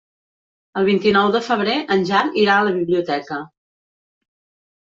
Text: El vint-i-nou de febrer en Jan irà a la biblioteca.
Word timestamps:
El 0.79 0.87
vint-i-nou 0.87 1.29
de 1.35 1.41
febrer 1.49 1.75
en 1.97 2.05
Jan 2.13 2.33
irà 2.45 2.57
a 2.57 2.65
la 2.69 2.75
biblioteca. 2.81 3.41